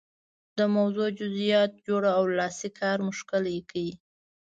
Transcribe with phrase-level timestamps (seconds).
[0.57, 3.89] د موضوع جزئیات جوړ او لاسي کار مو ښکلی کړئ.